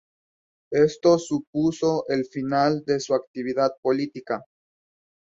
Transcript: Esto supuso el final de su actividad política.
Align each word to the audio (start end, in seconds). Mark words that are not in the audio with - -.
Esto 0.73 1.19
supuso 1.19 2.05
el 2.07 2.25
final 2.25 2.83
de 2.87 2.99
su 2.99 3.13
actividad 3.13 3.69
política. 3.83 4.43